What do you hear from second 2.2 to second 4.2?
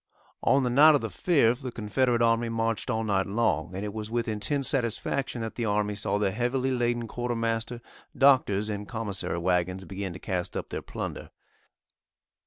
army marched all night long, and it was